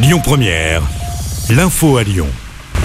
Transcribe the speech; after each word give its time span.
Lyon 0.00 0.20
Première, 0.22 0.80
l'info 1.50 1.96
à 1.96 2.04
Lyon. 2.04 2.28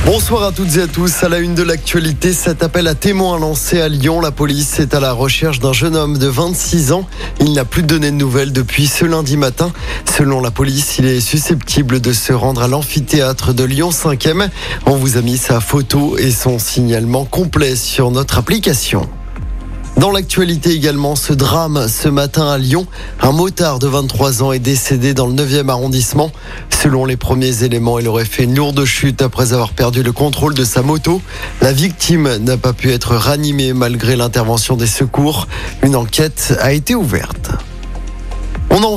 Bonsoir 0.04 0.42
à 0.42 0.51
toutes 0.51 0.77
et 0.77 0.81
à 0.81 0.88
tous. 0.88 1.24
À 1.24 1.29
la 1.29 1.38
une 1.38 1.54
de 1.54 1.62
l'actualité, 1.62 2.33
cet 2.33 2.63
appel 2.63 2.88
à 2.88 2.96
témoins 2.96 3.38
lancé 3.38 3.79
à 3.79 3.88
Lyon. 3.88 4.20
La 4.20 4.32
police 4.32 4.79
est 4.79 4.95
à 4.95 5.00
la 5.00 5.11
recherche 5.13 5.59
d'un 5.59 5.73
jeune 5.73 5.95
homme 5.95 6.17
de 6.17 6.25
26 6.25 6.91
ans. 6.91 7.05
Il 7.39 7.53
n'a 7.53 7.65
plus 7.65 7.83
donné 7.83 8.09
de 8.09 8.15
nouvelles 8.15 8.52
depuis 8.52 8.88
ce 8.88 9.05
lundi 9.05 9.38
matin. 9.38 9.71
Selon 10.05 10.41
la 10.41 10.49
police, 10.49 10.97
il 10.97 11.05
est 11.05 11.21
susceptible 11.21 12.02
de 12.02 12.13
se 12.13 12.34
rendre 12.34 12.64
à 12.64 12.68
l'amphithéâtre 12.68 13.54
de 13.54 13.64
Lyon 13.64 13.91
5e. 13.91 14.50
On 14.88 14.95
vous 14.95 15.16
a 15.16 15.21
mis 15.21 15.38
sa 15.38 15.59
photo 15.59 16.18
et 16.18 16.32
son 16.32 16.57
signalement 16.57 17.25
complet 17.25 17.75
sur 17.75 18.09
notre 18.09 18.39
application. 18.39 19.07
Dans 20.04 20.12
l'actualité 20.12 20.72
également, 20.72 21.16
ce 21.16 21.32
drame 21.32 21.88
ce 21.88 22.10
matin 22.10 22.50
à 22.50 22.58
Lyon. 22.58 22.88
Un 23.22 23.32
motard 23.32 23.80
de 23.80 23.88
23 23.88 24.44
ans 24.44 24.52
est 24.52 24.60
décédé 24.60 25.14
dans 25.14 25.28
le 25.28 25.34
9e 25.34 25.70
arrondissement. 25.70 26.30
Selon 26.70 27.06
les 27.06 27.16
premiers 27.16 27.64
éléments, 27.64 28.00
il 28.00 28.10
aurait 28.10 28.26
fait 28.26 28.44
une 28.44 28.54
lourde 28.54 28.84
chute 28.84 29.21
après 29.21 29.54
avoir 29.54 29.71
perdu 29.71 30.04
le 30.04 30.11
contrôle 30.11 30.56
de 30.56 30.66
sa 30.66 30.82
moto. 30.82 31.21
La 31.61 31.71
victime 31.71 32.35
n'a 32.35 32.58
pas 32.58 32.73
pu 32.73 32.91
être 32.91 33.16
ranimée 33.16 33.71
malgré 33.71 34.17
l'intervention 34.17 34.75
des 34.75 34.88
secours. 34.88 35.47
Une 35.84 35.95
enquête 35.95 36.53
a 36.59 36.73
été 36.73 36.95
ouverte. 36.95 37.52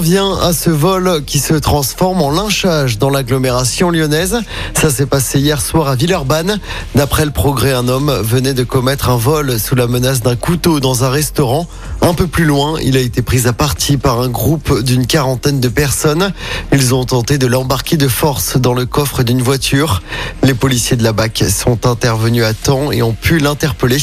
Vient 0.07 0.39
à 0.41 0.53
ce 0.53 0.71
vol 0.71 1.25
qui 1.27 1.41
se 1.41 1.55
transforme 1.55 2.23
en 2.23 2.31
lynchage 2.31 2.97
dans 2.97 3.11
l'agglomération 3.11 3.91
lyonnaise. 3.91 4.39
Ça 4.73 4.89
s'est 4.89 5.05
passé 5.05 5.41
hier 5.41 5.61
soir 5.61 5.89
à 5.89 5.97
Villeurbanne. 5.97 6.61
D'après 6.95 7.25
le 7.25 7.33
progrès, 7.33 7.73
un 7.73 7.89
homme 7.89 8.17
venait 8.23 8.55
de 8.55 8.63
commettre 8.63 9.11
un 9.11 9.17
vol 9.17 9.59
sous 9.59 9.75
la 9.75 9.89
menace 9.89 10.21
d'un 10.21 10.37
couteau 10.37 10.79
dans 10.79 11.03
un 11.03 11.09
restaurant. 11.09 11.67
Un 12.03 12.15
peu 12.15 12.29
plus 12.29 12.45
loin, 12.45 12.79
il 12.81 12.97
a 12.97 13.01
été 13.01 13.21
pris 13.21 13.49
à 13.49 13.53
partie 13.53 13.97
par 13.97 14.21
un 14.21 14.29
groupe 14.29 14.81
d'une 14.81 15.09
quarantaine 15.09 15.59
de 15.59 15.69
personnes. 15.69 16.33
Ils 16.71 16.95
ont 16.95 17.05
tenté 17.05 17.37
de 17.37 17.49
l'embarquer 17.49 17.97
de 17.97 18.07
force 18.07 18.59
dans 18.59 18.75
le 18.75 18.87
coffre 18.87 19.25
d'une 19.25 19.43
voiture. 19.43 20.03
Les 20.45 20.55
policiers 20.55 20.97
de 20.97 21.03
la 21.03 21.13
BAC 21.13 21.43
sont 21.51 21.85
intervenus 21.85 22.45
à 22.45 22.55
temps 22.55 22.93
et 22.93 23.03
ont 23.03 23.17
pu 23.21 23.39
l'interpeller. 23.39 23.99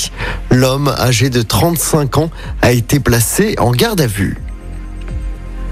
L'homme, 0.51 0.93
âgé 0.99 1.29
de 1.29 1.41
35 1.41 2.17
ans, 2.17 2.29
a 2.61 2.73
été 2.73 2.99
placé 2.99 3.55
en 3.57 3.71
garde 3.71 4.01
à 4.01 4.07
vue. 4.07 4.42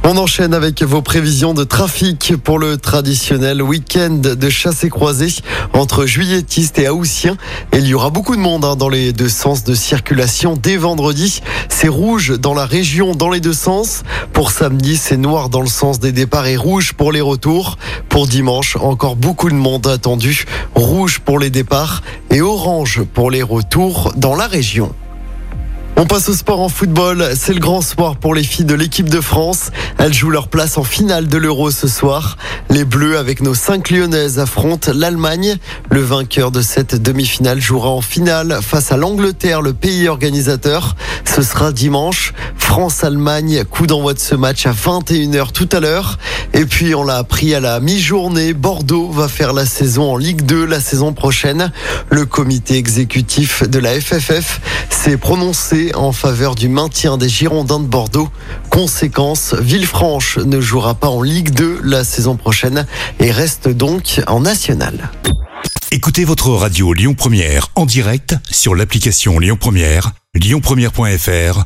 On 0.04 0.18
enchaîne 0.18 0.56
avec 0.56 0.82
vos 0.82 1.04
prévisions 1.04 1.54
de 1.54 1.64
trafic 1.64 2.34
pour 2.44 2.58
le 2.58 2.78
traditionnel 2.78 3.62
week-end 3.62 4.10
de 4.10 4.50
chasse 4.50 4.84
et 4.84 4.90
croisée 4.90 5.32
entre 5.74 6.08
juilletistes 6.08 6.80
et 6.80 6.90
haussiens. 6.90 7.38
Il 7.72 7.86
y 7.86 7.94
aura 7.94 8.10
beaucoup 8.10 8.36
de 8.36 8.42
monde 8.42 8.66
hein, 8.66 8.76
dans 8.76 8.90
les 8.90 9.14
deux 9.14 9.30
sens 9.30 9.64
de 9.64 9.76
circulation 9.76 10.58
dès 10.58 10.76
vendredi. 10.76 11.42
C'est 11.70 11.88
rouge 11.88 12.40
dans 12.40 12.56
la 12.56 12.66
région 12.66 13.14
dans 13.14 13.30
les 13.30 13.40
deux 13.40 13.54
sens. 13.54 14.02
Pour 14.34 14.50
samedi, 14.50 14.98
c'est 14.98 15.18
noir 15.18 15.50
dans 15.50 15.62
le 15.62 15.68
sens 15.68 16.00
des 16.00 16.12
départs 16.12 16.48
et 16.48 16.58
rouge 16.58 16.94
pour 16.94 17.12
les 17.12 17.22
retours. 17.22 17.78
Pour 18.10 18.26
dimanche, 18.26 18.78
encore 18.78 19.16
beaucoup 19.16 19.50
de 19.50 19.56
monde 19.56 19.86
attendu. 19.86 20.46
Rouge 20.74 21.20
pour 21.20 21.38
les 21.38 21.52
départs 21.52 22.02
et 22.32 22.42
orange 22.42 23.04
pour 23.14 23.30
les 23.30 23.44
retours 23.44 24.14
dans 24.18 24.36
la 24.36 24.48
région. 24.48 24.94
On 26.02 26.08
passe 26.08 26.30
au 26.30 26.34
sport 26.34 26.62
en 26.62 26.68
football. 26.68 27.34
C'est 27.36 27.54
le 27.54 27.60
grand 27.60 27.82
soir 27.82 28.16
pour 28.16 28.34
les 28.34 28.42
filles 28.42 28.66
de 28.66 28.74
l'équipe 28.74 29.08
de 29.08 29.22
France. 29.22 29.70
Elles 30.00 30.16
jouent 30.16 30.32
leur 30.32 30.48
place 30.48 30.80
en 30.80 30.84
finale 30.84 31.28
de 31.28 31.38
l'Euro 31.38 31.70
ce 31.70 31.88
soir. 31.88 32.38
Les 32.72 32.86
Bleus, 32.86 33.20
avec 33.20 33.40
nos 33.40 33.54
cinq 33.54 33.92
Lyonnaises, 33.92 34.40
affrontent 34.40 34.94
l'Allemagne. 34.96 35.58
Le 35.92 36.02
vainqueur 36.02 36.50
de 36.50 36.64
cette 36.64 36.96
demi-finale 36.96 37.62
jouera 37.62 37.90
en 37.90 38.02
finale 38.02 38.62
face 38.64 38.92
à 38.92 38.98
l'Angleterre, 38.98 39.62
le 39.62 39.74
pays 39.74 40.08
organisateur. 40.08 40.96
Ce 41.24 41.44
sera 41.44 41.72
dimanche. 41.72 42.34
France-Allemagne, 42.58 43.64
coup 43.66 43.86
d'envoi 43.86 44.16
de 44.16 44.20
ce 44.20 44.34
match 44.34 44.66
à 44.66 44.72
21h 44.72 45.52
tout 45.52 45.70
à 45.72 45.80
l'heure. 45.80 46.18
Et 46.54 46.66
puis, 46.66 46.94
on 46.96 47.04
l'a 47.04 47.18
appris 47.18 47.56
à 47.56 47.60
la 47.60 47.80
mi-journée, 47.80 48.54
Bordeaux 48.54 49.10
va 49.10 49.28
faire 49.28 49.54
la 49.54 49.66
saison 49.66 50.12
en 50.12 50.18
Ligue 50.18 50.42
2 50.44 50.66
la 50.66 50.80
saison 50.80 51.14
prochaine. 51.14 51.72
Le 52.10 52.26
comité 52.26 52.76
exécutif 52.78 53.64
de 53.64 53.80
la 53.80 54.00
FFF 54.00 54.60
s'est 54.90 55.18
prononcé 55.18 55.92
en 55.96 56.12
faveur 56.12 56.56
du 56.56 56.68
maintien 56.68 57.18
des 57.18 57.30
Girondins 57.30 57.80
de 57.80 57.88
Bordeaux. 57.88 58.30
Conséquence, 58.70 59.56
Villefranche 59.60 60.38
ne 60.38 60.60
jouera 60.60 60.96
pas 60.96 61.10
en 61.10 61.22
Ligue 61.22 61.52
2 61.52 61.82
la 61.84 62.04
saison 62.04 62.36
prochaine 62.36 62.86
et 63.20 63.32
reste 63.32 63.70
donc 63.70 64.22
en 64.28 64.42
national. 64.42 65.10
Écoutez 65.92 66.24
votre 66.24 66.50
radio 66.50 66.94
Lyon 66.94 67.14
Première 67.14 67.68
en 67.76 67.86
direct 67.86 68.36
sur 68.50 68.76
l'application 68.76 69.40
Lyon 69.40 69.58
Première, 69.60 70.12
lyonpremière.fr 70.34 71.66